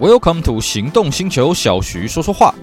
[0.00, 2.54] Welcome to 行动星球，小徐说说话。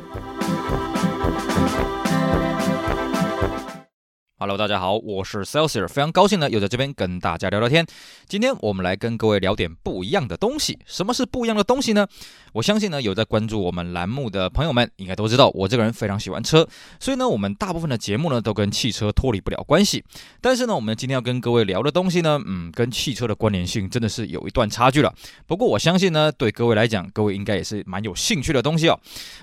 [4.46, 7.84] Hello，大家好，我是 Celsius，非常高兴呢，又在这边跟大家聊聊天。
[8.28, 10.78] 今天我们来跟各位聊点不一样的东西。
[10.86, 12.06] 什么是不一样的东西呢？
[12.54, 16.66] 我相信呢，有在关注我们栏目的朋友们，应该都知道，我这个人非常喜欢车，
[17.00, 20.06] 所以呢，我们大部分的节目呢，都跟汽车脱离不了关系。
[20.40, 25.12] 但是呢，我们今天要跟各位聊的东西呢，嗯，跟汽车的关联性真的是有一段差距了。
[25.48, 29.00] 不过我相信呢，对各位来讲，各位应该也是蛮有兴趣的东西哦。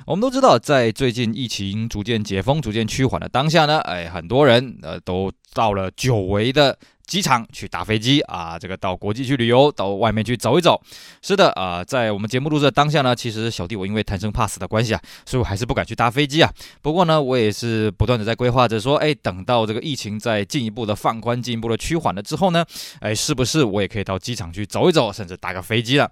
[0.07, 4.79] 我们都知道，在最近疫情逐渐解封、逐渐趋缓的当下呢，哎，很多人。
[5.01, 10.80] 都到了久违的机场去搭飞机啊，这个到国际去旅游，到外面去走一走。
[11.20, 16.51] 是的啊，在我们节目录制的当下呢，其实小弟我因为贪生怕死的关系啊，所以我还是不敢去搭飞机啊。
[16.80, 22.65] 不过呢，我也是不断的在规划着说，哎，等到这个疫情再进一步的放宽、进一步的趋缓了之后呢，
[23.01, 26.10] 哎，是不是我也可以到机场去走一走，甚至搭个飞机了？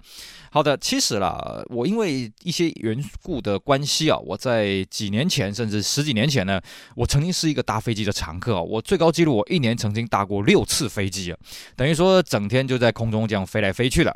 [0.50, 6.60] 好的，其实啦，我因为一些缘故的关系啊，我在几年前甚至十几年前呢，
[6.94, 8.60] 我曾经是一个搭飞机的常客啊。
[8.60, 11.38] 我最高纪录，我一年曾经搭过六次飞机啊，
[11.76, 14.14] 等于说整天就在空中这样飞来飞去的。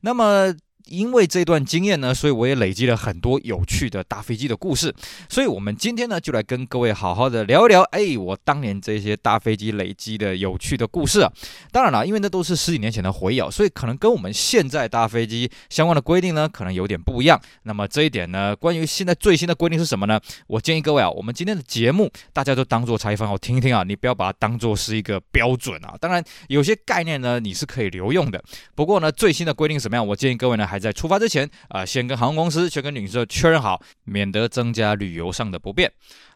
[0.00, 0.54] 那么。
[0.86, 4.94] 因为这段经验呢，所以我也累积了很多有趣的搭飞机的故事。
[5.28, 7.82] 所以，我们今天呢，就来跟各位好好的聊一聊。
[7.84, 11.32] 哎，我当年这些搭飞机累积的有趣的故事啊。
[11.72, 17.40] 当然了，因为那都是十几年前的回忆啊，所以可能跟我们现在搭飞机相关的规定呢，可能有点不一样。
[17.62, 20.20] 那么这一点呢，关于现在最新的规定是什么呢？
[20.46, 25.96] 我建议各位啊，我们今天的节目大家都当做采访，我听一听啊，你不要把它当做是一个标准啊。
[25.98, 28.42] 当然，有些概念呢，你是可以留用的。
[28.74, 30.06] 不过呢，最新的规定什么样？
[30.06, 30.68] 我建议各位呢。
[30.74, 35.88] 还在出发之前啊、先跟航空公司、先跟旅行社确认好，免得增加旅游上的不便。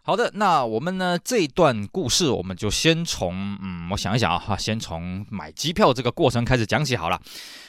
[0.08, 7.20] 好的，那我们呢，这一段故事，我们就先从嗯，我想一想啊，哈，先从买机票这个过程开始讲起好了。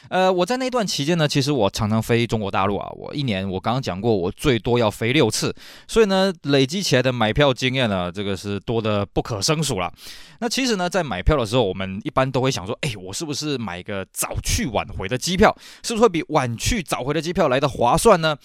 [0.07, 5.53] 呃，我在那段期间呢，其实我常常飞中国大陆啊，我一年我刚刚讲过，我最多要飞六次，
[5.85, 9.91] 所以呢，累积起来的买票经验呢，这个是多得不可胜数了。
[10.39, 18.37] 那其实呢，在买票的时候，我们一般都会想说，哎，我是不是买个早去晚回的机票，是不是会比晚去早回的机票来的划算呢？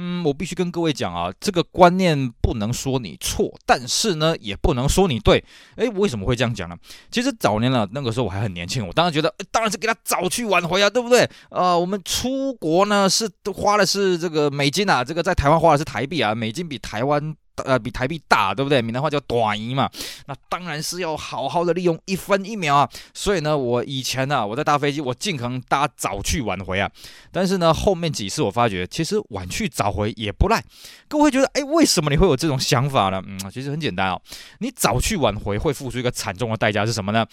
[0.00, 3.52] 嗯，我必须跟各位讲啊，这个观念不能说你错。
[3.66, 5.44] 但是呢，也不能说你对。
[5.74, 6.76] 诶，为什么会这样讲呢？
[7.10, 11.28] 其实早年了，那个时候我还很年轻，我当然觉得，当然是给他早去晚回啊，对不对？
[11.50, 17.34] 呃，我们出国呢是花的是这个美金啊，这个在台湾花的是台币啊，美金比台湾。
[17.64, 18.80] 呃，比台币大，对不对？
[18.82, 19.90] 闽南话叫短移嘛。
[20.26, 22.88] 那当然是要好好的利用一分一秒啊。
[23.14, 26.90] 所以呢，我以前呢、我在搭飞机，我尽可能搭早去晚回啊。
[27.32, 30.62] 但是呢，后面几次我发觉，其实晚去早回也不赖。
[31.08, 33.22] 各位觉得，哎，为什么你会有这种想法呢？
[33.26, 34.20] 嗯，其实很简单哦。
[34.58, 37.26] 你早去晚回会付出一个惨重的代价是什么呢？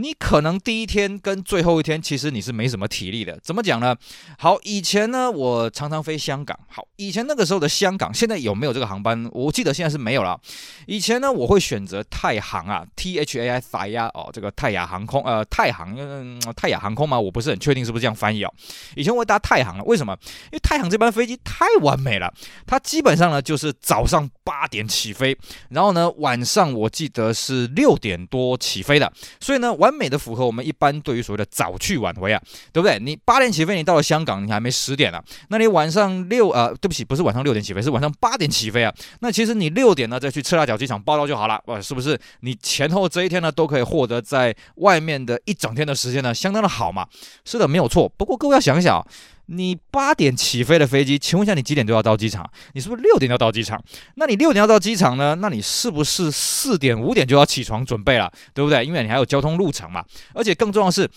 [0.00, 3.38] 你可能第一天跟最后一天，其实你是没什么体力的。
[3.42, 3.94] 怎么讲呢？
[4.38, 6.58] 好，以前呢，我常常飞香港。
[6.68, 9.28] 好，以前那个时候的香港，现在有没有这个航班？
[9.32, 10.40] 我记得现在是没有了。
[10.86, 17.20] 以前呢，我会选择太航啊，T H A I 法亚哦，这个泰亚航空，呃，太航，嗯，泰亚航空吗？
[17.20, 18.50] 我不是很确定是不是这样翻译哦。
[18.96, 20.16] 以前我会搭太航了，为什么？
[20.44, 22.32] 因为太航这班飞机太完美了，
[22.66, 25.36] 它基本上呢就是早上八点起飞，
[25.68, 29.89] 然后呢晚上我记得是六点多起飞的，所以呢晚。
[29.90, 32.40] 完美的符合我们一般对于所谓的早去晚回啊，
[32.72, 32.96] 对不对？
[33.00, 35.24] 你八点起飞，你到了香港，你还没十点呢、啊。
[35.48, 38.94] 那你晚上六呃，对不起，不是晚上六点起飞，是晚上八点起飞啊。
[39.18, 42.16] 那其实你六点呢再去赤腊角机场报道就好了，哇，是不是？
[42.40, 47.04] 你前后这一天呢都可以获得在外面的一整天的时间呢，相当的好嘛。
[47.44, 48.08] 是的，没有错。
[48.16, 49.04] 不过各位要想一想。
[49.52, 52.48] 你八点起飞的飞机，请问一下，你几点就要到机场？
[52.72, 53.82] 你是不是六点要到机场？
[54.14, 55.36] 那你六点要到机场呢？
[55.40, 58.84] 那你是不是四点五点就要起床准备了，对不对？
[58.84, 61.08] 因为你还有交通路程嘛，而且更重要的是。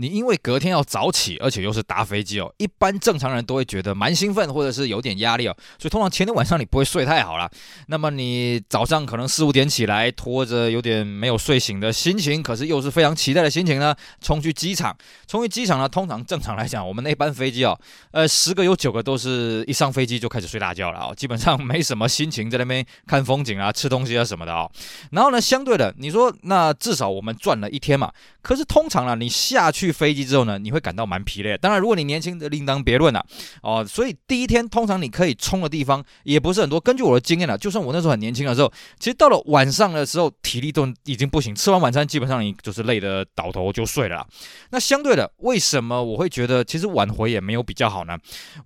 [0.00, 7.50] 你因为隔天要早起，而且又是搭飞机哦，一般正常人都会觉得蛮兴奋，或者是有点压力哦，所以通常前天晚上你不会睡太好了。
[7.88, 14.96] 那么你早上可能四五点起来，拖着有点没有睡醒的心情，可是又是非常期待的心情呢，冲去机场。
[15.26, 17.78] 冲去机场呢，通常正常来讲，我们那班飞机哦，
[18.12, 24.70] 呃，十个有九个都是一上飞机就开始睡大觉了哦，基本上没什么心情在那边看风景啊、吃东西啊什么的哦。
[25.12, 28.10] 然后呢，相对的，你说那至少我们赚了一天嘛，
[28.40, 29.89] 可是通常啊，你下去。
[29.92, 31.56] 飞机之后呢，你会感到蛮疲累。
[31.58, 33.24] 当然，如果你年轻的，另当别论了
[33.62, 33.84] 哦。
[33.84, 36.80] 所以第一天通常你可以冲的地方也不是很多。
[36.80, 41.54] 根据我的经验呢，就算我那时候很年轻的时候，其实到了晚上的时候，体力都已经不行。
[41.54, 44.26] 吃完晚餐，基本上你就是累得倒头就睡了。
[44.70, 48.16] 那相对的，为什么我会觉得其实晚回也没有比较好呢？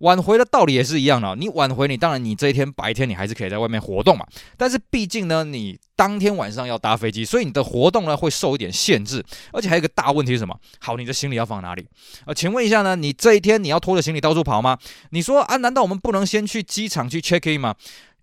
[0.01, 1.35] 晚回的道理也是一样的。
[1.37, 4.27] 你晚回，你当然你这一天白天你还是可以在外面活动嘛。
[4.57, 10.59] 但是毕竟呢，你当天晚上要搭飞机，所以你的活动呢会受一点限制，而且还有一个大问题是什么？
[10.79, 11.87] 好，你的行李要放哪里？
[12.27, 14.79] 呃，请问一下呢，你这一天你要拖着行李到处跑吗？
[15.11, 17.75] 你说啊，难道我们不能先去机场去 check in 吗？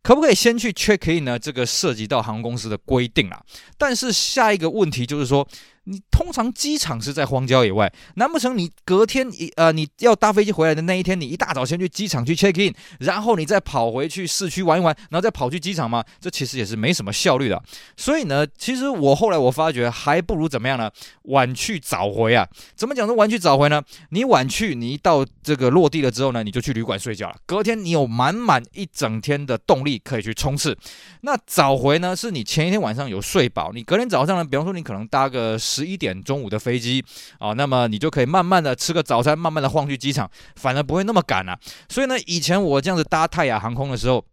[0.03, 1.38] 可不可以先去 check in 呢？
[1.38, 3.41] 这个涉及到航空公司的规定啊。
[3.77, 5.47] 但是下一个问题就是说。
[5.91, 16.01] 你通常机场是在荒郊野外，难不成你隔天一呃你要搭飞机回来的那一天，你一大早先去机场去 check in，然后你再跑回去市区玩一玩，然后再跑去机场吗？
[16.21, 17.61] 这其实也是没什么效率的。
[17.97, 20.89] 所以呢，其实我后来我发觉还不如怎么样呢？
[21.23, 22.47] 晚去早回啊。
[22.73, 23.13] 怎么讲呢？
[23.13, 23.81] 晚去早回呢？
[24.11, 27.35] 你晚去，你一到这个落地了之后呢，你就去旅馆睡觉了。
[27.45, 30.77] 隔天你有满满一整天的动力可以去冲刺。
[31.21, 35.57] 那早回呢，是你前一天晚上有睡饱，你隔天早上呢，比方说你可能搭个。
[35.57, 37.04] 十十一点中午的飞机
[37.39, 41.60] 啊，那么你就可以慢慢的吃个早餐，慢慢的晃去机场，反而不会那么赶了啊。
[41.89, 44.24] 所以呢，以前我这样子搭泰雅航空的时候。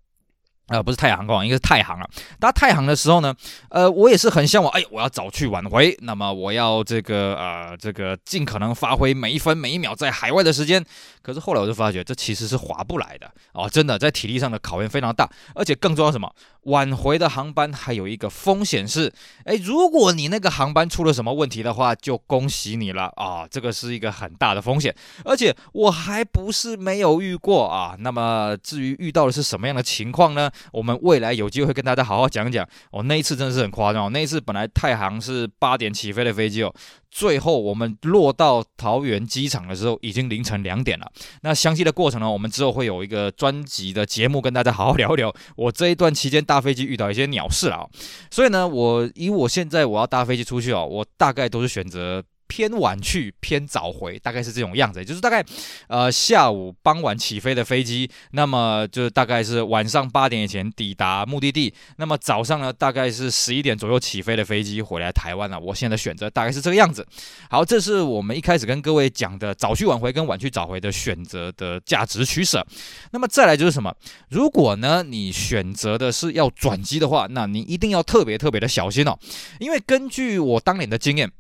[0.71, 2.07] 呃，不是泰雅航空，应该是泰航啊。
[2.39, 3.35] 搭泰航的时候呢，
[3.71, 10.85] 呃，我也是很向往，哎，我要早去晚回，那么我要这个呃，这个尽可能发挥每一分每一秒在海外的时间。
[11.23, 16.31] 可是后来我就发觉，这其实是划不来的哦，真的在体力上的考验非常大，而且更重要什么？
[16.69, 19.13] 挽回的航班还有一个风险是，
[19.45, 24.95] 哎，如果你那个航班出了什么问题的话，就恭喜你了啊，这个是一个很大的风险。
[25.25, 30.51] 而且我还不是没有遇过啊，那么至于遇到的是什么样的情况呢？
[30.73, 32.67] 我们未来有机会跟大家好好讲讲。
[32.91, 34.13] 哦，那一次真的是很夸张。
[34.13, 36.75] 那一次本来太行是八点起飞的飞机哦，
[37.11, 41.11] 最后我们落到桃园机场的时候已经凌晨两点了。
[41.43, 45.35] 那详细的过程呢，我们之后会有一个专辑的节目跟大家好好聊一聊。
[45.57, 47.87] 我这一段期间搭飞机遇到一些鸟事啊，
[48.31, 52.23] 所以呢，我以我现在我要搭飞机出去哦，我大概都是选择。
[52.49, 55.45] 偏晚去，偏早回，大概是这种样子，就是大概，
[55.87, 65.61] 呃，下午傍晚起飞的飞机，那么就是大概是晚上八点以前抵达目的地，那么早上呢，大概是十一点左右起飞的飞机回来台湾了。
[65.61, 67.07] 我现在的选择大概是这个样子。
[67.51, 72.67] 好，这是我们一开始跟各位讲的早去晚回跟晚去早回的选择的价值取舍。
[73.13, 73.95] 那么再来就是什么？
[74.31, 79.19] 如果呢，你选择的是要转机的话，那你一定要特别特别的小心哦，
[79.61, 81.31] 因为根据我当年的经验。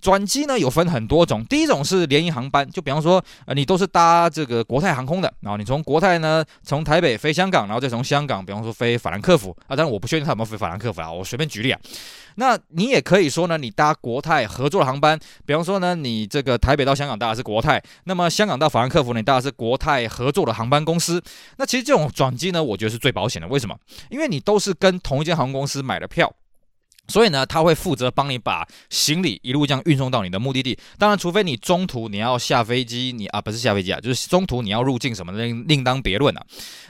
[0.00, 11.80] 转机呢有分很多种，第一种是联营航班，就比方说，呃，你都是搭这个国泰航空的，然后你从国泰呢从台北飞香港，然后再从香港，比方说飞法兰克福啊，当然我不确定他有没有飞法兰克福啊，我随便举例啊。
[12.34, 21.22] 那你也可以说呢，你搭国泰合作的航班，比方说呢，你这个台北到香港搭的是国泰，那么香港到法兰克福你搭的是国泰合作的航班公司。
[21.56, 23.74] 那其实这种转机呢，我觉得是最保险的，为什么？
[24.10, 26.30] 因为你都是跟同一间航空公司买的票。
[27.06, 30.78] 所以呢，他会负责帮你把行李一路这样运送到你的目的地。
[30.98, 36.42] 当然，除非你中途你要下飞机，你啊不是下飞机啊，就是中途你要入境什么的，另另当别论啊。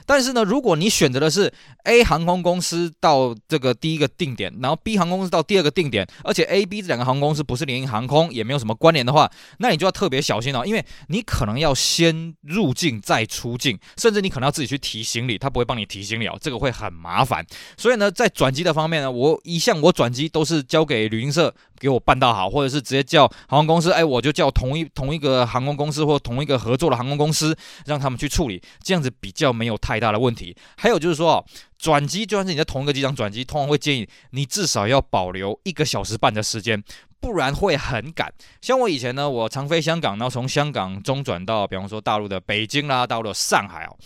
[0.05, 1.51] 但是呢，如果你选择的是
[1.83, 17.45] A 航空公司到这个第一个定点，然后 B 航空公司到第二个定点，而且 A、B 这两个航空公司不是联营航空，也没有什么关联的话，那你就要特别小心哦，因为你可能要先入境再出境，甚至你可能要自己去提行李，他不会帮你提行李哦，这个会很麻烦。
[17.75, 20.04] 所以呢，在转机的方面呢，我一向我转。
[20.05, 27.57] 转机都是交给旅行社给我办到好，或者是直接叫航空公司，哎，我就叫同一同一个航空公司或同一个合作的航空公司，
[27.87, 30.55] 让他们去处理，这样子比较没有太大的问题。
[30.77, 31.45] 还有就是说哦，
[31.79, 36.83] 转机就算是你在同一个机场转机，通常会建议你至少要保留一个小时半的时间，
[37.19, 38.31] 不然会很赶。
[38.61, 43.97] 像我以前呢，我常飞香港，然后从香港中转到，比方说大陆的北京啦，到了上海哦。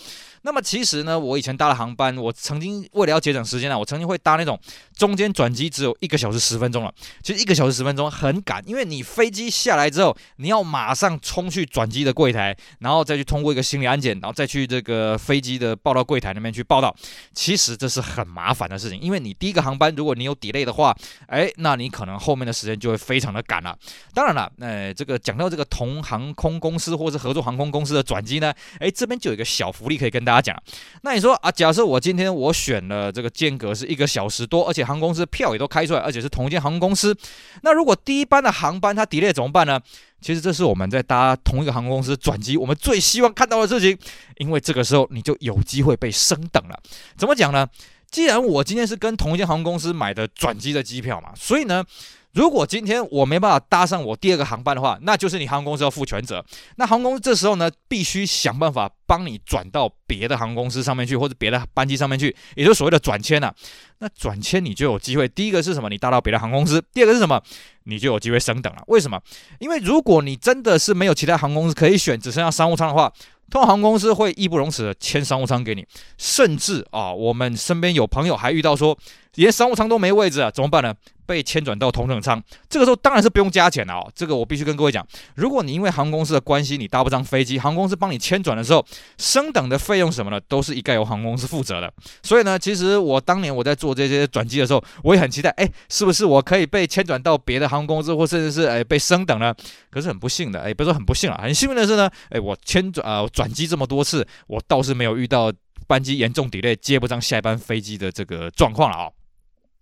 [0.43, 4.57] 那么其实呢，我以前搭的航班，我曾经为了要节省时间呢，我曾经会搭那种
[4.99, 6.93] 中间转机只有一个小时十分钟了。
[7.23, 16.93] 其实一个小时十分钟很赶，因为你飞机下来之后，你要马上冲去转机的柜台，然后再去通过一个行李安检，然后再去这个飞机的报到柜台那边去报到。
[17.33, 20.93] 其实这是很麻烦的事情，因为你第一个航班如果你有 delay 的话，
[21.27, 23.73] 哎，那你可能后面的时间就会非常的赶了。
[24.13, 30.63] 当然了，呃，这个讲到这个同航空公司或是合作航空公司的转机呢，哎，这边就有一个小福利可以跟大家讲，
[31.03, 37.15] 那你说啊，假设我今天我选了这个间隔是一个小时多，而且航空公司票也都开出来，而且是同一间航空公司，
[37.61, 39.79] 那如果第一班的航班它 delay 怎么办呢？
[40.19, 43.97] 其实这是我们在搭同一个航空公司转机，我们最希望看到的事情，
[44.37, 46.77] 因为这个时候你就有机会被升等了。
[47.15, 47.67] 怎么讲呢？
[48.09, 51.85] 既然我今天是跟同一间航空公司买的转机的机票嘛，所以呢。
[52.33, 56.43] 如果今天我没办法搭上我第二个航班的话，那就是你航空公司要负全责。
[56.75, 63.51] 那航空公司这时候呢，必须想办法帮你转到别的航空公司上面去，或者别的班机上面去，也就是所谓的转签呐。
[63.97, 65.89] 那转签你就有机会，第一个是什么？
[65.89, 66.83] 你搭到别的航空公司。
[66.93, 67.41] 第二个是什么？
[67.85, 68.83] 你就有机会升等了。
[68.87, 69.19] 为什么？
[69.59, 73.11] 因为如果你真的是没有其他航空公司可以选，只剩下商务舱的话，
[73.49, 75.83] 通常航空公司会义不容辞的签商务舱给你。
[76.19, 78.95] 甚至啊，我们身边有朋友还遇到说，
[79.43, 80.93] 连商务舱都没位置啊，怎么办呢？
[81.25, 84.11] 被迁转到头等舱，这个时候当然是不用加钱了哦。
[84.15, 85.05] 这个我必须跟各位讲，
[85.35, 88.83] 如果你因为航空公司的关系你搭不上飞机，航空公司帮你迁转的时候，
[89.19, 91.93] 升等的费用什么的都是一概由航空公司负责的。
[92.23, 99.53] 所以呢，其实我当年我在做这些转机的时候，我也很期待，哎，是不是我可以被迁转到别的航空公司，或甚至是哎被升等呢？
[99.91, 105.53] 可是很不幸的，哎，不是说很不幸啊，很幸运的是呢，哎，我迁转呃转机这么多次，我倒是没有遇到
[105.85, 109.09] 班机严重 delay 接不上下一班飞机的这个状况了啊。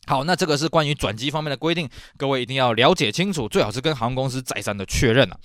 [0.07, 5.37] 好，那这个是关于转机方面的规定，各位一定要了解清楚，最好是跟航空公司再三的确认了。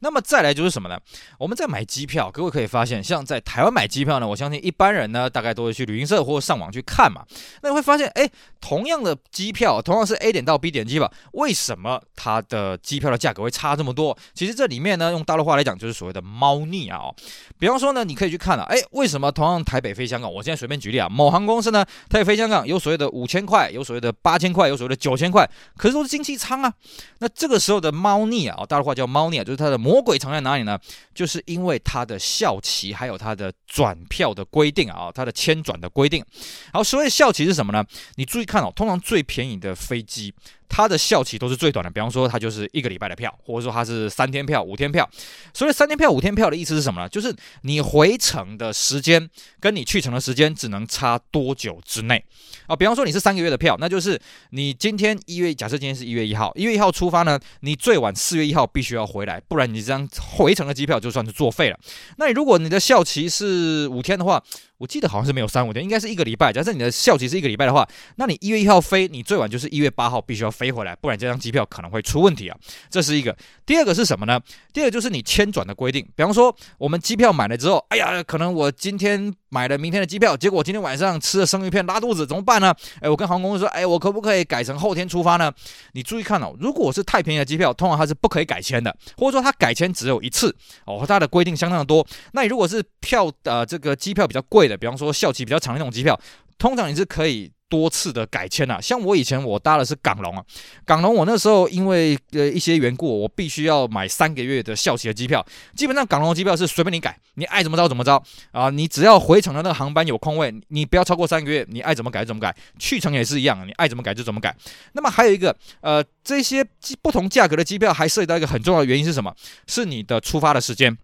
[0.00, 0.98] 那么再来就是什么呢？
[1.38, 7.24] 我们在买机票，各位可以发现，像在台湾买机票呢，我相信一般人呢，大概都会去旅行社或上网去看嘛。
[7.62, 14.16] 那你会发现，哎，同样的机票，同样是 A 点到 B 点机票，为什么它的机票的价格会差这么多？
[14.34, 16.98] 其实这里面呢，用大陆话来讲，就是所谓的猫腻啊。
[16.98, 17.14] 哦，
[17.58, 20.30] 比方说呢，你可以去看了，哎，为什么同样台北飞香港？
[20.30, 24.09] 我现在随便举例啊，某航空公司呢，它也飞香港有所谓的五千块，有所谓的。
[24.12, 26.72] 八千块有所谓的九千块，可是都是经济舱啊。
[27.18, 30.78] 那这个时候的猫腻啊，大陆话叫猫腻啊，就是它的魔鬼藏在哪里呢？
[31.14, 36.24] 就是因为它的校期还有它的转票的规定啊，它的签转的规定。
[36.72, 37.84] 好，所谓校期是什么呢？
[38.16, 40.34] 你注意看哦，通常最便宜的飞机。
[40.70, 45.06] 它的效期都是最短的，比方说它就是一个礼拜的票，或者说它是三天票、五天票。
[45.52, 47.08] 所以三天票、五天票的意思是什么呢？
[47.08, 52.24] 就是你回程的时间跟你去程的时间只能差多久之内
[52.68, 52.76] 啊？
[52.76, 54.18] 比方说你是三个月的票，那就是
[54.50, 61.78] 你今天一月，假设今天是一月一号，一月一号出发呢，你最晚四月一号必须要回来，不然你这张回程的机票就算是作废了。
[62.16, 64.40] 那如果你的效期是五天的话，
[64.80, 66.50] 我记得好像是没有三五天，应该是一个礼拜。
[66.50, 72.58] 假设你的效期是一个礼拜的话，那你一月一号飞，你最晚就是一月八号必须要飞回来，不然这张机票可能会出问题啊。
[72.88, 73.36] 这是一个。
[73.70, 74.40] 第二个是什么呢？
[74.72, 76.04] 第二个就是你迁转的规定。
[76.16, 82.74] 比方说，我们机票买了之后，哎呀，可能我今天买了明天的机票，结果我今天晚上吃了生鱼片拉肚子，怎么办呢？
[83.00, 85.52] 哎，我跟航空公司说，哎，我可不可以改成后天出发呢？
[85.92, 90.52] 你注意看哦，如果是太便宜的机票，通常它是不可以改签的，或者说它改签只有一次
[90.84, 92.04] 哦，它的规定相当的多。
[92.32, 96.20] 那你如果是票呃这个机票比较贵的，比方说效期比较长的那种机票，
[96.58, 98.78] 通常你是可以多次的改签啊。
[98.78, 100.44] 像我以前我搭的是港龙啊，
[100.84, 105.42] 港龙我那时候因为呃一些缘故，我必须要买三个月的校期的机票。
[105.74, 108.68] 基本上港龙的机票是随便你改，你爱怎么着怎么着啊。
[108.68, 112.54] 你只要回程的那个航班有空位，你不要超过三个月，你爱怎么改怎么改。
[112.78, 114.54] 去程也是一样，你爱怎么改就怎么改。
[114.92, 116.66] 那么还有一个呃这些
[117.00, 119.32] 不同价格的机票还涉及到一个很重要的原因是什么？
[119.66, 120.98] 是你的出发的时间。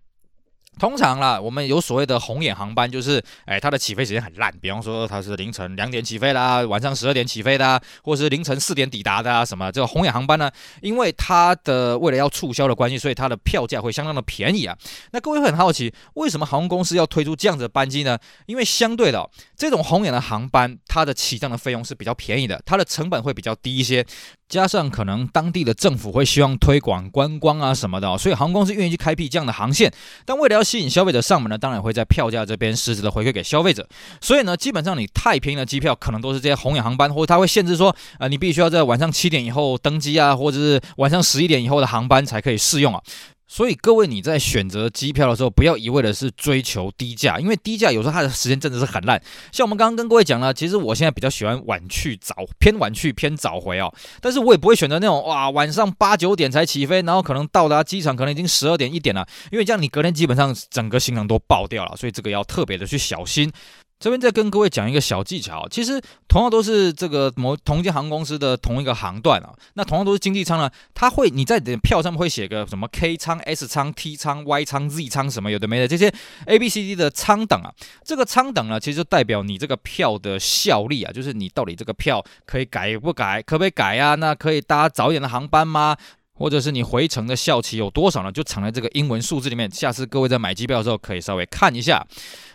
[0.79, 10.51] 通常啦，我们有所谓的红眼航班，就是，哎，它的起飞时间很烂，比方说它是凌晨两点起飞啦，晚上十二点起飞的啊，或是凌晨四点抵达的啊，什么这个红眼航班呢？
[10.83, 14.77] 因为它的为了要促销的关系，所以它的票价会相当的便宜啊。
[15.13, 18.19] 那各位会很好奇，为什么航空公司要推出这样子的班机呢？
[18.45, 24.05] 因为相对的，这种红眼的航班，它的起降的费用是比较便宜的，它的成本会比较低一些。
[24.49, 29.93] 加上可能当地的政府会希望推广观光啊什么的，所以航空公司愿意去开辟这样的航线。
[30.25, 33.89] 但为了要吸引消费者上门呢，当然会在票价这边实质的回馈给消费者。
[34.21, 43.01] 所以呢，基本上你太便宜的机票，可能都是这些红眼航班，或者它会限制说，啊，你必须要在晚上七点以后登机啊，或者是晚上十一点以后的航班才可以试用啊。
[43.49, 49.23] 所以各位，你在选择机票的时候，不要一味的是追求低价，因为低价有时候它的时间真的是很烂。
[49.53, 63.53] 像我们刚刚跟各位讲了，其实我现在比较喜欢晚去早偏晚去偏早回哦，但是我也不会选择那种哇晚上八九点才起飞，然后可能到达机场可能已经十二点一点了，因为这样你隔天基本上整个行程都爆掉了，所以这个要特别的去小心。
[63.99, 76.13] 这边再跟各位讲一个小技巧，其实同样都是这个某同一间航空公司的同一个航段啊，那同样都是经济舱呢，它会你在你的票上面会写个什么 K 舱、S 舱、T 舱、Y 舱、Z 舱什么有的没的这些
[76.45, 77.73] A、B、C、D 的舱等啊，
[78.05, 84.15] 这个舱等呢，其实就代表你这个票的效力啊，就是你到底这个票可以改不改，可不可以改啊？
[84.15, 85.97] 那可以搭早一点的航班吗？
[86.37, 88.31] 或者是你回程的效期有多少呢？
[88.31, 89.71] 就藏在这个英文数字里面。
[89.71, 92.07] 下次各位在买机票的时候可以稍微看一下。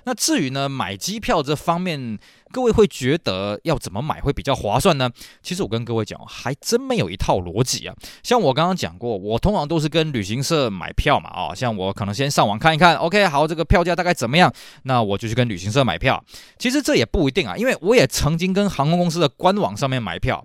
[0.04, 2.18] 那至于呢，买机票这方面，
[2.52, 5.10] 各位会觉得要怎么买会比较划算呢？
[5.44, 7.96] 其实我跟各位讲，还真没有一套逻辑啊。
[8.24, 14.52] 像我刚刚讲过，我通常都是跟旅行社买票嘛，啊，像我可能先上网看一看，OK，好，这个票价大概怎么样，
[14.84, 16.24] 那我就去跟旅行社买票。
[16.58, 20.44] 其实这也不一定啊，因为我也曾经跟航空公司的官网上面买票。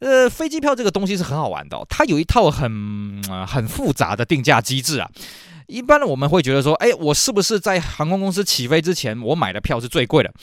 [0.00, 5.08] 呃，飞机票这个东西是很好玩的，它有一套很很复杂的定价机制啊。
[5.66, 10.34] 一般，我们会觉得说，哎，我是不是在航空公司起飞之前，我买的票是最贵的？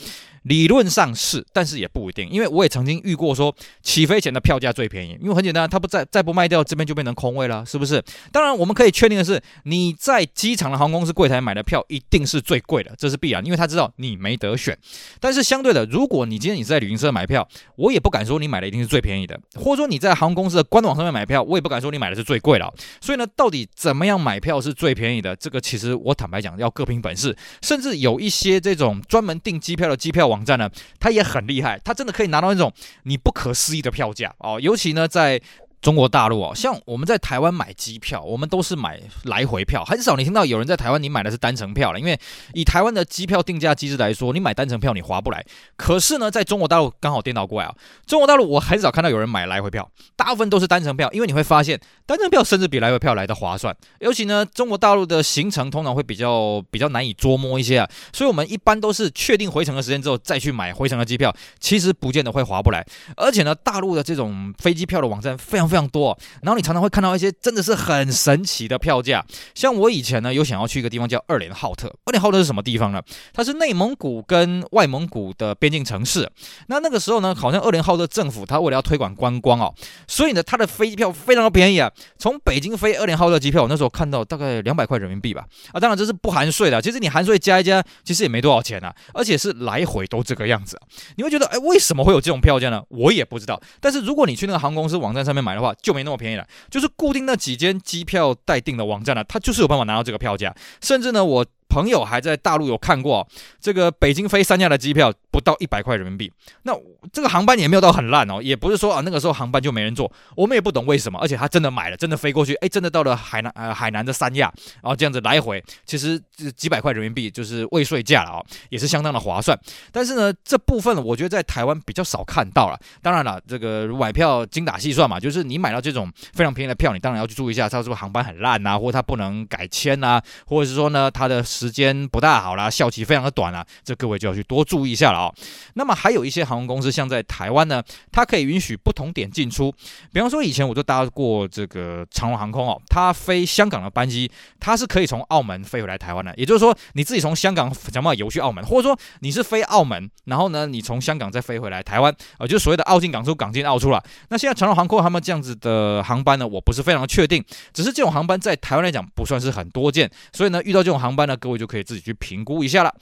[0.48, 8.02] 理论上是，但是也不一定，因为我也曾经遇过说起飞前的票价最便宜，因为很简单，它不再再不卖掉，这边就变成空位了，是不是？
[8.32, 14.78] 当然，我们可以确定的是，你在机场的航空公司柜台买的票一定是最贵的，这是必然，因为他知道你没得选。
[15.20, 22.74] 但是相对的，如果你今天你是在旅行社买票，我也不敢说你买的一定是最便宜的，或者说你在航空公司的官网上面买票，我也不敢说你买的是最贵的。
[23.02, 25.36] 所以呢，到底怎么样买票是最便宜的？
[25.36, 27.36] 这个其实我坦白讲，要各凭本事。
[27.62, 32.72] 甚至有一些这种专门订机票的机票网网站呢，它也很厉害，它真的可以拿到那种
[33.04, 34.60] 你不可思议的票价哦。
[34.62, 35.42] 尤其呢，在
[35.82, 42.00] 中国大陆哦，像我们在台湾买机票，我们都是买来回票，很少你听到有人在台湾你买的是单程票了。
[42.00, 42.20] 因为
[42.54, 45.46] 以台湾的机票定价机制来说，你买单程票你划不来。
[45.78, 53.76] 可是呢，在中国大陆刚好颠倒过来啊，中国大陆我很少看到有人买来回票，大部分都是单程票，因为你会发现单程票甚至比来回票来的划算。
[54.00, 62.86] 尤其呢，中国大陆的行程通常会比较比较难以捉摸一些啊，所以我们一般都是确定回程的时间之后再去买回程的机票，其实不见得会划不来。
[63.16, 69.26] 而且呢，大陆的这种飞机票的网站非常非常多，然后你常常会看到一些真的是很神奇的票价。
[69.54, 71.88] 像我以前呢，有想要去一个地方叫二连浩特。
[72.06, 73.02] 二连浩特是什么地方呢？
[73.34, 76.30] 它是内蒙古跟外蒙古的边境城市。
[76.68, 79.74] 那那个时候呢，好像二连浩特政府他为了要推广观光哦，
[80.08, 81.92] 所以呢，它的飞机票非常的便宜啊。
[82.18, 85.46] 从北京飞二连浩特机票，我那时候看到大概两百块人民币吧。
[85.72, 86.82] 啊，当然这是不含税的。
[86.82, 88.94] 其实你含税加一加，其实也没多少钱啊。
[89.14, 90.80] 而且是来回都这个样子。
[91.16, 92.82] 你会觉得，哎，为什么会有这种票价呢？
[92.90, 93.60] 我也不知道。
[93.82, 96.48] 但是如果你去那个航空公司网站上面买的话，就没那么便宜了。
[96.70, 100.56] 就是固定那几间机票待定的网站呢，它就是有办法拿到这个票价。
[100.82, 101.46] 甚至呢，我。
[101.70, 103.28] 朋友还在大陆有看过
[103.60, 106.32] 这个北京飞三亚的机票，不到一百块人民币。
[106.64, 106.74] 那
[107.12, 111.20] 这个航班也没有到很烂哦，也不是说啊那个时候航班就没人坐，我们也不懂为什么。
[111.20, 116.22] 而且他真的买了，真的飞过去，哎，真的到了海南呃海南的三亚，然后这样子来回，其实
[116.56, 119.58] 几百块人民币就是未税价了啊，也是相当的划算。
[119.92, 122.80] 但是呢，这部分我觉得在台湾比较少看到了。
[123.02, 131.44] 当然了，这个买票精打细算嘛，就是你买到这种非常便宜的票，你当然要去注意一下，它是不是航班很烂呐，或者它不能改签呐，或者是说呢它的。
[131.58, 135.34] 时间不大好啦，效期非常的短啊，这各位就要去多注意一下了、哦。
[135.74, 139.74] 那么还有一些航空公司，像在台湾呢，它可以允许不同点进出。
[140.14, 146.32] 比方说以前我就搭过这个长荣航空哦，它飞香港的班机，它是可以从澳门飞回来台湾的。
[146.38, 154.04] 也就是说，你自己从香港想办法游去澳门，或者说你是飞澳门，然后呢，你从香港再飞回来台湾，啊，就所谓的澳进港出，港进澳出了。
[154.30, 161.36] 那现在长荣航空他们这样子的航班呢，我不是非常的确定，只是这种航班在台湾来讲不算是很多见，所以呢，遇到这种航班呢。
[161.48, 162.94] 各位就可以自己去评估一下了。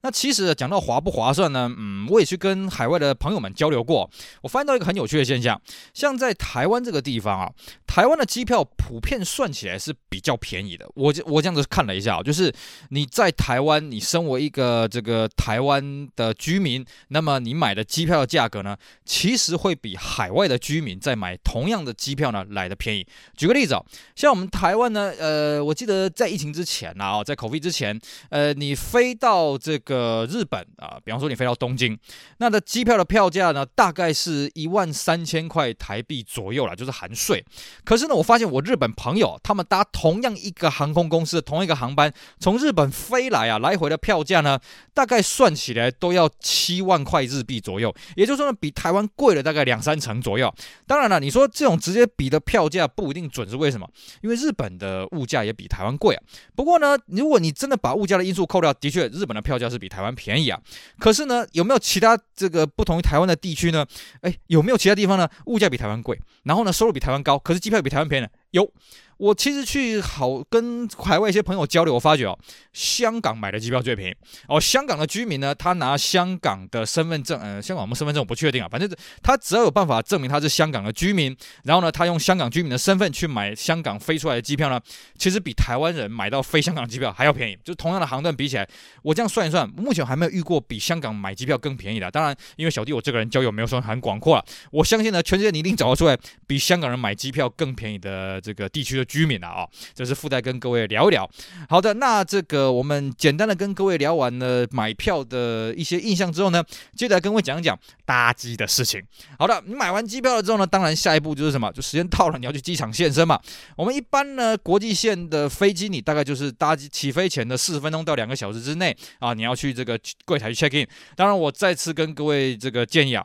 [0.00, 1.68] 那其实讲到划不划算呢？
[1.76, 4.08] 嗯，我也去跟海外的朋友们交流过，
[4.42, 5.60] 我发现到一个很有趣的现象，
[5.92, 7.50] 像在台湾这个地方啊，
[7.84, 10.88] 台湾的机票普遍算起来是比较便宜的。
[10.94, 12.54] 我我这样子看了一下，就是
[12.90, 23.04] 你在台湾，你身为一个这个台湾的居民，那么你买的机票的价格呢，其实会比海外的居民在买同样的机票呢来得便宜。
[23.36, 23.82] 举个例子啊，
[24.14, 29.97] 像我们台湾呢，呃，我记得在疫情之前啊，在 COVID 之前，呃，你飞到这个。
[29.98, 31.98] 个日本啊，比方说你飞到东京，
[32.38, 37.44] 那的机票的票价呢，大概是一万三千块台币左右啦，就是含税。
[37.84, 44.60] 可是呢，我发现我日本朋友他们搭同样一个航空公司的同一个航班，从日本飞来啊，来回的票价呢，
[44.92, 50.54] 大概算起来都要七万块日币左右，也就是说呢，比台湾贵了大概两三成左右。
[50.86, 53.88] 当然了，你说这种直接比的票价不一定准，是为什么？
[54.22, 56.22] 因为日本的物价也比台湾贵啊。
[56.54, 59.77] 不过呢，如果你真的把物价的因素扣掉，的确日本的票价是。
[59.78, 60.60] 比台湾便宜啊，
[60.98, 63.86] 可是呢，有没有其他这个不同于台湾的地区呢？
[64.22, 65.28] 哎，有没有其他地方呢？
[65.46, 68.30] 物价比台湾贵，然后呢，收入比台湾高，可是机票比台湾便宜呢？
[68.50, 68.72] 有。
[69.18, 72.38] 我其实去好跟海外一些朋友交流，我发觉哦，
[72.72, 74.14] 香港买的机票最便宜
[74.46, 74.60] 哦。
[74.60, 78.88] 香港的居民呢，他拿香港的身份证，呃，香港我们身份证我不确定啊，反正
[79.22, 84.80] 他只要有办法证明他是香港的居民，然后呢，他用香港居民的身份去买香港飞出来的机票呢，
[85.18, 87.58] 其实比台湾人买到飞香港机票还要便宜。
[87.64, 88.68] 就同样的航段比起来，
[89.02, 92.08] 我这样算一算，目前还没有遇过比香港买机票更便宜的。
[92.08, 99.68] 当然，因为小弟我这个人交友没有说很广阔了，我相信呢，全世界你一定找得出来比香港人买机票更便宜的这个地区的居民啊、哦。
[99.94, 101.28] 这是附带跟各位聊一聊。
[101.68, 106.62] 好的，那这个我们简单的跟各位聊完了买票的一些印象之后呢，
[106.94, 109.02] 接着来跟各位讲一讲搭机的事情。
[109.38, 111.72] 好的，你买完机票了之后呢，当然下一步就是什么？
[111.72, 113.40] 就时间到了，你要去机场现身嘛。
[113.76, 120.86] 我们一般呢，国际线的飞机，你大概就是搭机起飞前的四十分钟到两个小时之内啊，你要去这个柜台去 check in。
[121.16, 123.24] 当然，我再次跟各位这个建议啊。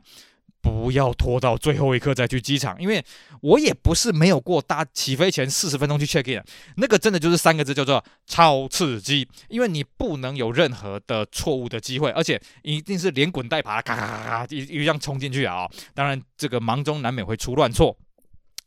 [0.63, 3.03] 不要拖到最后一刻再去机场，因为
[3.41, 6.41] 我也不是没有过搭起飞前四十分钟去 check in，
[6.77, 15.67] 那个真的就是三个字叫做超刺激，因为你不能有任何的错误的机会，而且一定是连滚带爬，咔咔咔咔一一样冲进去啊！
[15.93, 17.97] 当然，这个忙中难免会出乱错。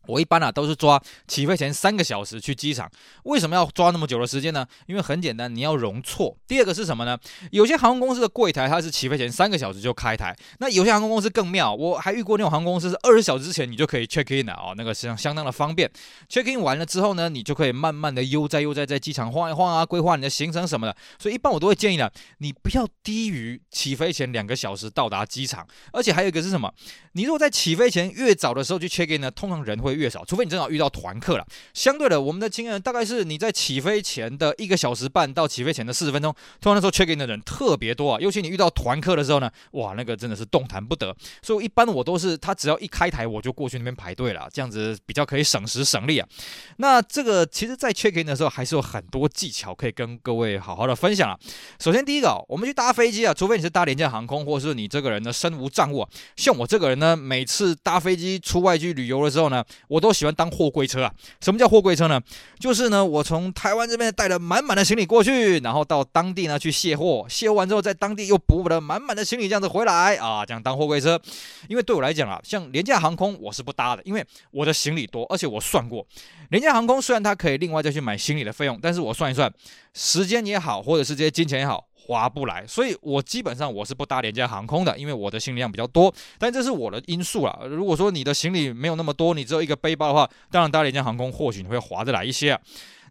[0.07, 2.91] 我一般啊都是抓起飞前三个小时去机场，
[3.25, 4.67] 为什么要抓那么久的时间呢？
[4.87, 6.37] 因为很简单，你要容错。
[6.47, 7.19] 第二个是什么呢？
[7.51, 15.91] 有些航空公司的柜台它是起飞前三个小时就开台，那有些航空公司更妙，我还遇过那种航空公司是二十小时之前你就可以 check in 了哦，那个相相当的方便。
[16.29, 20.97] check in 完了之后呢，你就可以慢慢的悠哉悠哉在机场晃一晃啊，规划你的行程什么的。
[21.19, 25.67] 所以一般我都会建议呢，你不要低于起飞前两个小时到达机场。
[25.93, 26.73] 而且还有一个是什么？
[27.13, 31.47] 你如果在起飞前越早的时候去 check in 呢，通常人会越少，除非你正好遇到团客了。
[31.75, 38.21] 相对的，我们的经验大概是你在起飞前的一个小时半到起飞前的四十分钟，通常那时候 check in 的人特别多啊。
[38.21, 41.15] 尤其你遇到团客的时候呢，哇，那个真的是动弹不得。
[41.43, 46.29] 所以一般我都是他只要一开台，我就过去那边排队了，这样子比较可以省时省力啊。
[46.77, 51.39] 那这个其实，在 check in 的时候还是有很多技巧可以跟各位好好的分享啊。
[51.81, 57.17] 首先第一个，我们去搭飞机啊，除非你是搭廉价航空，或是你这个人呢身无障物啊，像我这个人呢。
[57.17, 61.13] 每次搭飞机出外去旅游的时候呢，我都喜欢当货柜车啊。
[61.41, 62.21] 什么叫货柜车呢？
[62.59, 71.21] 就是呢，我从台湾这边带了满满的行李过去，然后到当地呢去卸货，卸完之后在当地又补了满满的行李，这样子回来啊，这样当货柜车。
[71.69, 76.07] 因为对我来讲啊，像廉价航空我是不搭的，因为我的行李多，而且我算过，
[76.51, 79.53] 廉价航空虽然它可以另外再去买行李的费用，但是我算一算，
[79.95, 81.87] 时间也好，或者是这些金钱也好。
[82.07, 86.13] 划不来，所以我基本上我是不搭廉价航空的，因为我的行李量比较多。
[86.39, 87.59] 但这是我的因素啦。
[87.69, 92.61] 如果说你的行李没有那么多，你只有一个背包的话，当然搭廉价航空或许你会划得来一些啊。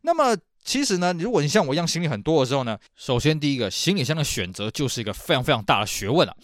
[0.04, 6.36] 那么其实呢，如果你像我一样行李很多的时候呢，首先第一个行李箱的选择就是一个非常非常大的学问啊。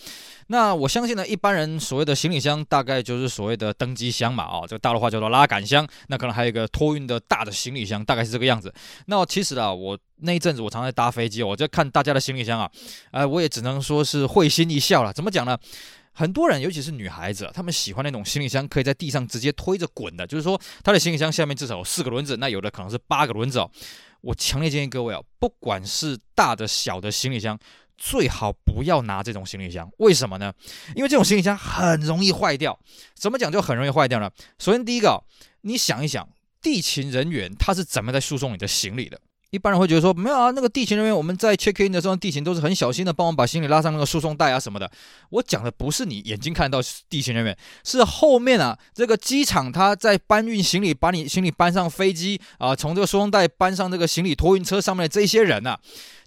[0.48, 5.88] 那我相信呢，一般人所谓的行李箱大概就是所谓的登机箱嘛，哦，这个大的话叫做拉杆箱。
[6.08, 8.72] 那可能还有一个托运的大的行李箱，大概是这个样子。
[9.08, 12.70] 那其实啊，我那一阵子我常在搭飞机，我在看大家的行李箱啊，
[13.12, 15.12] 呃，我也只能说是会心一笑了。
[15.12, 15.58] 怎么讲呢？
[16.14, 23.72] 很多人，尤其是女孩子，她们喜欢那种行李箱可以在地上直接推着滚的，就是说她的行李箱下面至少有四个轮子，那有的可能是八个轮子哦。
[24.22, 27.60] 我强烈建议各位啊，不管是大的小的行李箱。
[28.04, 30.52] 最好不要拿这种行李箱，为什么呢？
[30.96, 32.80] 因为这种行李箱很容易坏掉。
[33.14, 34.32] 怎么讲就很容易坏掉呢？
[34.58, 35.24] 首先第一个，
[35.62, 36.28] 你想一想，
[36.64, 39.22] 地勤人员他是怎么在输送你的行李的？
[39.52, 44.90] 一般人会觉得说，没有啊，那个地勤人员我们在 check in 的时候，地勤都是很小心的帮我把行李拉上那个输送带啊什么的。
[45.30, 55.78] 我讲的不是你眼睛看到地勤人员，是后面啊这个机场他在搬运行李，把你行李搬上飞机啊，从这个输送带搬上这个行李托运车上面的这些人、啊。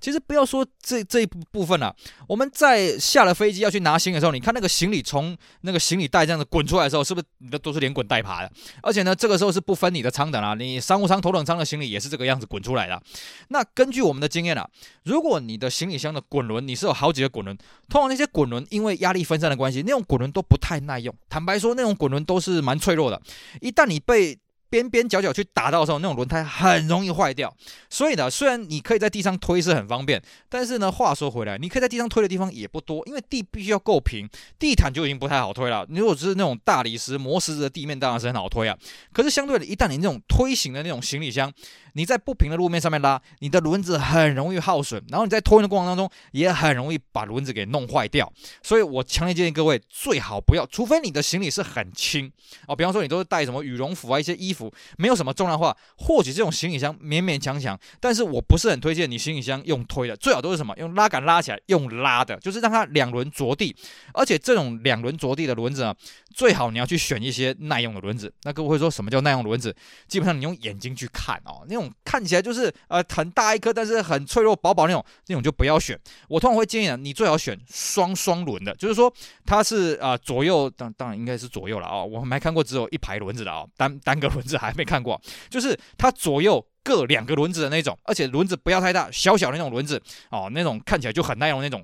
[0.04, 1.96] 其实不要说这这一部分了、啊，
[2.28, 8.52] 我们在下了飞机要去拿行李的时候，你看那个行李从那个行李袋这样子滚出来的时候，是不是你的都是连滚带爬的？
[8.82, 13.02] 而且呢，这个时候是不分你的舱等啊，你商务舱、头等舱的行李也是这个样子滚出来的。
[13.48, 14.68] 那根据我们的经验啊，
[15.04, 17.56] 如果你的行李箱的滚轮你是有好几个滚轮，
[17.88, 21.14] 通常那些滚轮因为压力分散的关系，那种滚轮都不太耐用。
[21.30, 23.18] 坦白说，那种滚轮都是蛮脆弱的，
[23.62, 24.38] 一旦你被
[24.74, 27.54] 边边角角去打到的时候，那种轮胎很容易坏掉。
[27.88, 35.86] 所以呢，虽然你可以在地上推是很方便，但是呢，话说回来，你可以在地上推的地方也不多，因为地必须要够平，地毯就已经不太好推了。
[35.88, 38.76] 你如果只是那种大理石磨石子的地面，当然是很好推啊。
[39.12, 41.52] 可是相对的，一旦你那种推行的那种行李箱，
[41.92, 48.32] 你在不平的路面上面拉，你的轮子很容易耗损，然后你在托运的过程当中也很容易把轮子给弄坏掉。
[48.60, 52.32] 所以我强烈建议各位最好不要，除非你的行李是很轻
[52.66, 54.63] 哦，比方说你都是带什么羽绒服啊、一些衣服，
[54.98, 57.78] 没有什么重量化，或许这种行李箱勉勉强强。
[58.00, 63.74] 但是我不是很推荐你行李箱用推的，最好都是什么用拉杆拉起来，用拉的，就是让它两轮着地。
[64.12, 65.94] 而且这种两轮着地的轮子啊，
[66.34, 68.32] 最好你要去选一些耐用的轮子。
[68.42, 69.74] 那各位会说什么叫耐用轮子？
[70.06, 75.98] 基本上你用眼睛去看哦，那种看起来就是呃很大一颗，但是很脆弱薄薄那种，那种就不要选。
[76.28, 79.12] 我通常会建议你最好选双双轮的，就是说
[79.44, 86.64] 它是啊、左右当当然应该是左右了啊、哦，我没看过只有一排轮子的啊、哦，单单个轮子还没看过，就是它左右。
[86.86, 91.82] 各两个轮子的那种，而且轮子不要太大，小小的那种轮子哦，那种看起来就很耐用那种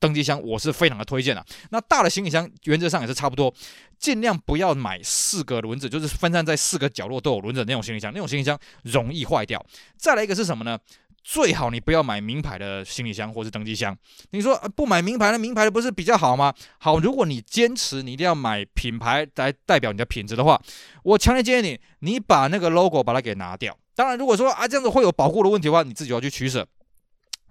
[0.00, 1.46] 登机箱，我是非常的推荐的。
[1.70, 3.54] 那大的行李箱原则上也是差不多，
[4.00, 9.64] 尽量不要买四个轮子，就是分散在四个角落都有轮子的那种行李箱，那种行李箱容易坏掉。
[9.96, 10.76] 再来一个是什么呢？
[11.22, 13.96] 最好你不要买名牌的行李箱或是登机箱。
[14.30, 16.52] 你说不买名牌的，名牌的不是比较好吗？
[16.78, 20.60] 好，如果你坚持你一定要买品牌来代表你的品质的话，
[21.04, 23.76] 我强烈建议你，你把那个 logo 把它给拿掉。
[23.94, 26.66] 当然，如果说啊这样子会有保护的问题的话，你自己要去取舍。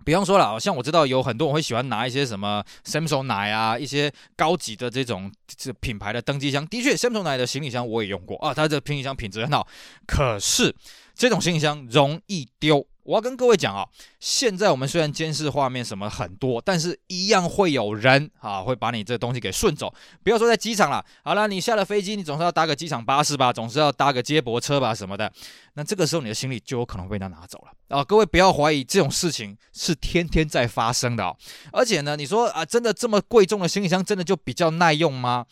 [0.03, 6.65] 比方说了，像我知道有很多人会喜欢拿一些什么 Samsonite 啊，一些高级的这种这品牌的登机箱。
[6.65, 9.67] 的确，Samsonite 的行李箱我也用过啊，它的行李箱品质很好。
[10.07, 10.75] 可是
[11.13, 12.85] 这种行李箱容易丢。
[13.03, 13.87] 我要跟各位讲啊，
[14.19, 19.93] 现在我们虽然监视画面什么很多，但是一样会有人啊，会把你这东西给顺走。
[20.23, 25.31] 不要说在机场了，好了，你下了飞机，你总是要搭个机场巴士吧，总是要搭个接驳车吧什么的。
[25.73, 28.03] 那这个时候你的行李就有可能被他拿走了啊！
[28.03, 31.35] 各位不要怀疑，这种事情是天天在发生的哦。
[31.71, 35.45] 而且呢，你说啊，真的这么贵重的行李箱，真的就比较耐用吗？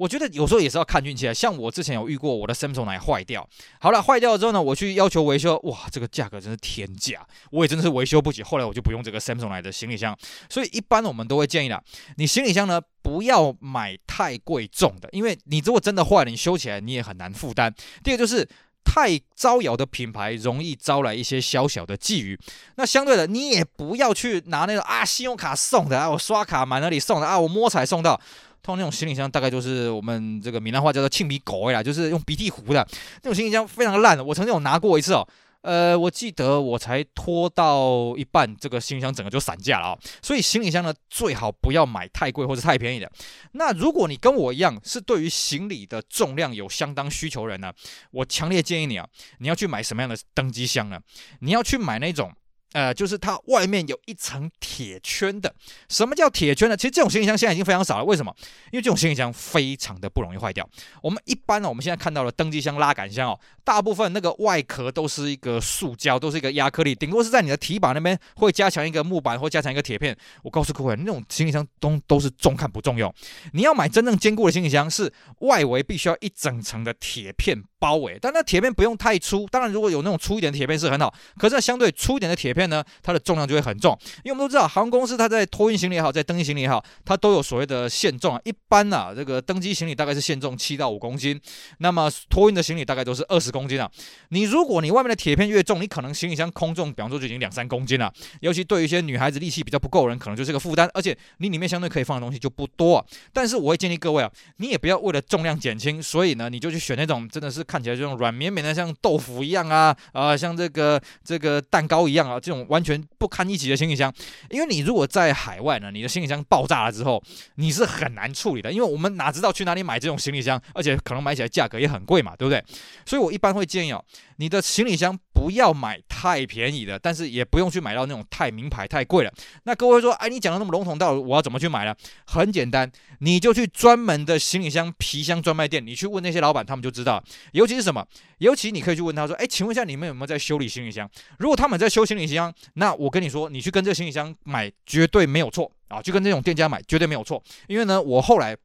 [0.00, 1.34] 我觉得有时候也是要看运气啊。
[1.34, 3.46] 像我之前有遇过我的 Samsung 来坏掉，
[3.78, 8.42] 好了，坏掉了之后呢，我去要求维修，哇，这个价格真是天价，我也真的是维修不起。
[8.42, 10.16] 后来我就不用这个 Samsung 来的行李箱。
[10.48, 11.82] 所以一般我们都会建议啦，
[12.16, 17.74] 你行李箱呢不要买太贵重的，因为你如果真的坏了，你修起来你也很难负担。
[18.02, 18.48] 第二就是
[18.82, 22.38] 太招摇的品牌，容易招来一些小小的觊觎。
[22.76, 28.18] 那相对的，你也不要去拿那个啊，信用卡送的啊，我刷卡买那里送的啊，我摸彩送到。
[28.62, 32.86] 通常那种行李箱大概就是我们这个闽南话叫做“庆鼻狗”啦，就是用鼻涕糊的
[33.22, 34.24] 那种行李箱，非常烂。
[34.24, 35.26] 我曾经有拿过一次哦，
[35.62, 39.98] 呃，我记得我才拖到一半，这个行李箱整个就散架了啊。
[40.22, 43.10] 所以行李箱呢，最好不要买太贵或者太便宜的。
[43.52, 47.72] 那如果你跟我一样是对于行李的重量有相当需求人呢，
[48.10, 49.06] 我强烈建议你啊，
[49.38, 51.00] 你要去买什么样的登机箱呢？
[51.40, 52.32] 你要去买那种。
[52.72, 55.54] 呃，就是它外面有一层铁圈的。
[55.88, 56.76] 什么叫铁圈呢？
[56.76, 58.04] 其实这种行李箱现在已经非常少了。
[58.04, 58.34] 为什么？
[58.70, 60.68] 因为这种行李箱非常的不容易坏掉。
[61.02, 70.16] 我们一般呢，我们现在看到的登机箱、拉杆箱哦，大部分那个外壳都是一个塑胶，都是一个压克力，顶多是在你的提把那边会加强一个木板或加强一个铁片。
[70.42, 73.12] 我告诉各位，那种行李箱都都是中看不中用。
[73.52, 79.48] 你要买真正坚固的行李箱，是外围必须要一整层的铁片包围，但那铁片不用太粗。
[79.50, 83.98] 当然，如果有那种粗一点的铁片是很好，可是相对粗一点的铁片呢，它的重量就会很重。
[84.22, 88.40] 因为我们都知道，航空公司它在托运行李也好，在登机行李也好，它都有所谓的限重啊。
[88.44, 91.40] 一般呢、啊，这个登机行李大概是限重七到五公斤，
[91.78, 93.90] 那么托运的行李大概都是二十公斤啊。
[94.28, 98.12] 你如果你外面的铁片越重，你可能行李箱空重，比方说就已经两三公斤了。
[98.40, 100.88] 尤其对于一些女孩子力气比较不够的人，可能就是个负担。
[100.92, 103.04] 而且你里面相对可以放的东西就不多啊。
[103.32, 108.50] 但是我会建议各位啊，你也不要为了重量减轻，所以呢，你就去选那种真的是看起来这种软绵。
[108.50, 114.12] 绵的像豆腐一样啊，啊，像这个这个蛋糕一样啊，这种完全不堪一击的行李箱。
[114.50, 117.22] 因为你如果在海外呢，你的行李箱爆炸了之后，
[117.54, 118.72] 你是很难处理的。
[118.72, 122.64] 因为我们哪知道去哪里买这种行李箱，而且可能买起来价格也很贵嘛，对不对？
[123.06, 124.04] 所以我一般会建议哦，
[124.38, 129.32] 你的行李箱不要买太便宜的，但是也不用去买到那种太名牌、太贵了。
[129.62, 131.94] 那各位说，哎，你讲的那么笼统，到底我要怎么去买呢？
[132.26, 137.22] 很简单，你就去专门的行李箱皮箱专卖店，你去问那些老板，他们就知道。
[137.60, 138.02] 尤其是什么？
[138.38, 141.06] 尤其你可以去问他说：“哎，请问一下，你们有没有在修理行李箱？
[141.38, 147.42] 如果他们在修行李箱，那我跟你说，你去跟这个行李箱买绝对没有错啊，就跟这种店家买绝对没有错。
[147.68, 148.56] 因为呢，我后来。”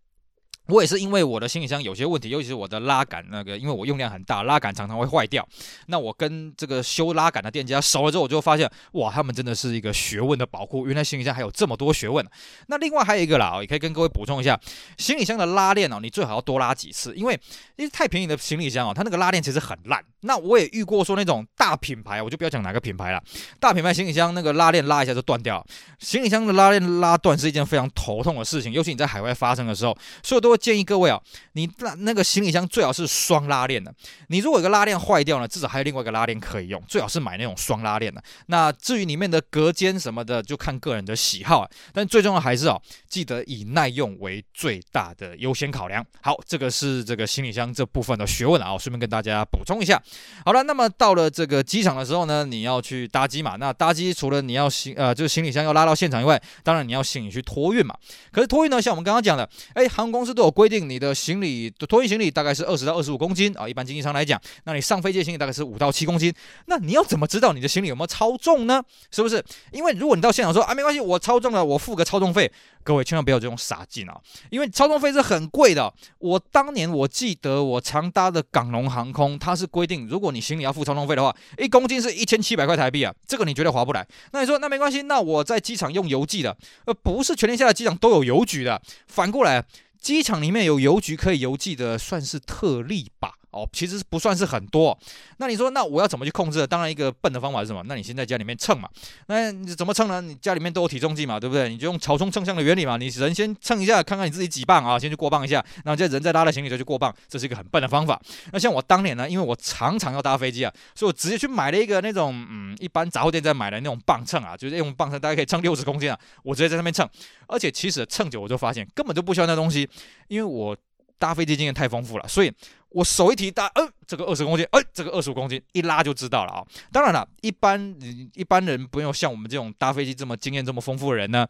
[0.67, 5.47] 我也是因为我的行李箱有些问题，尤其是我的拉杆那个，因为我用量很大，拉杆常常会坏掉。
[5.87, 10.87] 那我跟这个修拉杆的店家熟了之后，我就发现，哇，他们真的是一个学问的宝库。
[10.87, 12.25] 原来行李箱还有这么多学问。
[12.67, 14.59] 那另外还有一个啦，也可以跟各位补充一下，
[14.97, 17.39] 行李箱的拉链哦，你最好要多拉几次，因为
[17.75, 20.03] 因为太便宜的行李箱哦，它那个拉链其实很烂。
[20.25, 23.23] 那我也遇过说那种大品牌，我就不要讲哪个品牌了，
[23.59, 25.65] 大品牌行李箱那个拉链拉一下就断掉。
[25.99, 31.21] 行李箱的拉链拉断是一件非常头痛的事情，尤其你在海外发生的时候，所以我都会建议各位啊，
[31.53, 33.93] 你那那个行李箱最好是双拉链的。
[34.27, 38.21] 你如果有个拉链坏掉了，至少还有另外一个拉链可以用，最好是买那种双拉链的。
[38.47, 41.69] 那至于里面的隔间什么的，就看个人的喜好啊。
[41.93, 46.05] 但最重要还是哦，记得以耐用为最大的优先考量。
[46.21, 50.01] 好，这个是这个行李箱这部分的学问啊，顺便跟大家补充一下。
[50.45, 53.55] 好了，那么到了这个机场的时候呢，你要去搭机嘛。
[53.57, 57.95] 那搭机除了你要行呃，就是行李箱要拉到现场以外，当然你要行李去托运嘛。
[58.31, 63.67] 可是托运呢，像我们刚刚讲的，哎，航空公司都有规定，你的行李托运行李大概是二十到二十五公斤啊。
[63.67, 66.33] 一般经济舱来讲，那你上飞机行李大概是五到七公斤。
[66.67, 68.83] 那你要怎么知道你的行李有没有超重呢？
[69.11, 69.43] 是不是？
[69.71, 72.51] 因为如果你到现场说啊，没关系，我超重了，我付个超重费。
[72.85, 74.15] 各位千万不要这种傻劲啊！
[74.51, 75.91] 因为超重费是很贵的。
[76.19, 84.07] 我当年我记得我常搭的港龙航空，它是规定，如果你行李要付超重费的话，一公斤是一千七百块台币啊，这个你绝对划不来。
[84.31, 88.79] 那你说那没关系，那我在机场用邮寄的，呃，不是全天下的机场都有邮局的。
[89.07, 89.65] 反过来，
[89.99, 93.31] 机场里面有邮局可以邮寄的，算是特例吧。
[93.55, 94.97] 哦，其实不算是很多。
[95.37, 96.67] 那你说，那我要怎么去控制？
[96.67, 97.81] 当然，一个笨的方法是什么？
[97.87, 98.89] 那你先在家里面称嘛。
[99.27, 100.19] 那你怎么称呢？
[100.19, 101.69] 你家里面都有体重计嘛，对不对？
[101.69, 102.97] 你就用超充称象的原理嘛。
[102.97, 105.63] 你人先称一下，看看你自己几磅啊，先去过磅一下。
[105.85, 108.21] 然后这人再拉了行李就去过磅，这是一个很笨的方法。
[108.51, 117.07] 那像我当年呢，因为我常常要搭飞机啊，所以我直接去买了一个那种嗯，一般杂货店在买的那种磅秤啊，就是用磅秤大概可以称六十公斤啊，我直接在上面称。
[117.47, 119.87] 而且其实称久我就发现根本就不需要那东西，
[120.27, 120.75] 因为我
[121.17, 122.51] 搭飞机经验太丰富了，所以
[122.89, 126.65] 我手一提搭，嗯、呃，这个二十公斤，哎、呃，这个二十五公斤，一拉就知道了啊。
[126.91, 127.95] 当然了，一般
[128.33, 131.47] 一般人不用像我们这种搭飞机这么经验这么丰富的人呢，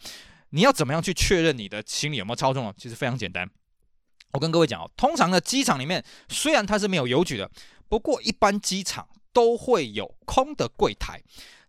[0.50, 2.74] 你要怎么样去确认你的行李有没有超重呢？
[2.78, 3.50] 其实非常简单，
[4.34, 7.50] 我跟各位讲哦，通常的机场里面虽然它是没有邮局的，
[7.88, 11.22] 不过一般机场都会有空的柜台。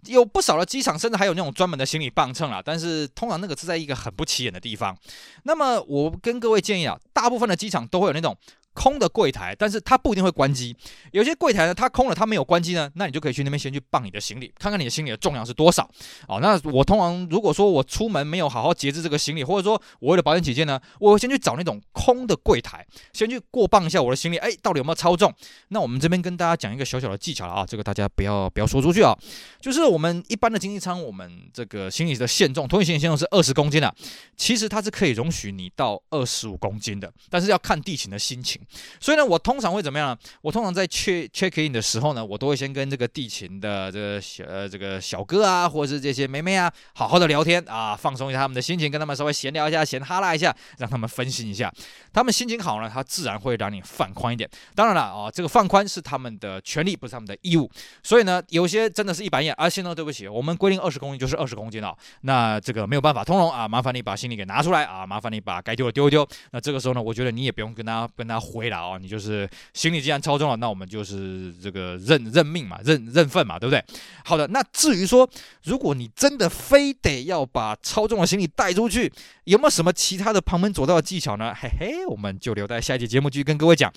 [0.07, 4.97] 有不少的机场甚至还有那种专门的行李磅秤啦，但是通常那个是在一个很不起眼的地方。
[5.45, 8.37] 那么我跟各位建议啊，大部分的机场都会有那种。
[8.77, 10.77] 空的柜台，但是它不一定会关机。
[11.13, 15.89] 有些柜台呢，它空了，它没有关机呢，那你就可以去那边先去磅你的行李，看看你的行李的重量是多少。
[16.29, 25.33] 哦，那我通常如果说我出门没有好好节制这个行李，或者说我为了保险起见呢，我会先去找那种空的柜台，先去过磅一下我的行李，哎，到底有没有超重？
[25.69, 29.17] 那我们这边跟大家讲一个小小的技巧了啊，这个大家不要不要说出去啊，
[29.61, 33.95] 就是我们一般的经济舱，我们这个行李的限重，托运行李限重是二十公斤的，
[34.37, 38.61] 其实它是可以容许你到二十五公斤的，但是要看地勤的心情。
[39.01, 40.19] 所以呢，我通常会怎么样呢？
[40.43, 51.73] 我通常在 check check in 的时候呢，我都会先跟这个地勤的这个小呃这个小哥啊，或者是这些妹妹啊，好好的聊天啊，放松一下他们的心情，跟他们稍微闲聊一下，闲哈拉一下，让他们分心一下。
[52.13, 54.49] 他们心情好呢，他自然会让你放宽一点。
[54.75, 57.71] 当然了啊，这个放宽是他们的权利，不是他们的义务。
[58.03, 66.27] 所以呢，有些真的是一板一眼啊，先生对不起，我们规定二十公斤就是二十公斤了，那这个没有办法通融啊，麻烦你把行李给拿出来啊，麻烦你把该丢的丢一丢。
[66.53, 68.99] 那这个时候呢，我觉得你也不用跟他跟他回了哦。
[69.01, 73.85] 你就是行李既然超重了，那我们就是这个认认命嘛，认认份嘛，对不对？
[74.25, 75.29] 好的，那至于说，
[75.65, 79.13] 如果你真的非得要把超重的行李带出去，
[79.45, 81.55] 有没有什么其他的旁门左道的技巧呢？
[81.55, 83.93] 嘿嘿，我们就留在下一节节目继续跟各位讲。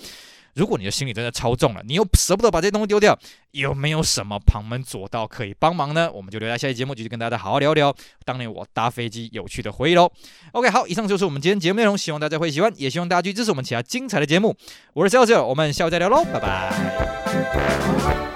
[0.59, 3.17] 如果你的行李真的超重了，你又舍不得把这些东西丢掉，
[3.51, 6.11] 有没有什么旁门左道可以帮忙呢？
[6.11, 7.95] 我们就留在下期节目继续跟大家好好聊聊
[8.25, 10.11] 当年我搭飞机有趣的回忆喽。
[10.51, 14.53] OK，好，以上就是我们今天节目内容，希望大家会喜欢，也希望大家去支持我们其他精彩的节目。
[14.91, 18.28] 我是小九我们下期再聊喽，拜拜。